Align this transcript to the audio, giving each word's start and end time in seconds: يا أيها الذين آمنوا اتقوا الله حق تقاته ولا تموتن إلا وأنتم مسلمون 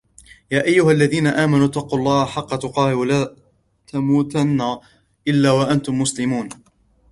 يا 0.51 0.63
أيها 0.65 0.91
الذين 0.91 1.27
آمنوا 1.27 1.65
اتقوا 1.65 1.99
الله 1.99 2.25
حق 2.25 2.55
تقاته 2.55 2.95
ولا 2.97 3.35
تموتن 3.87 4.77
إلا 5.27 5.51
وأنتم 5.51 5.99
مسلمون 6.01 6.49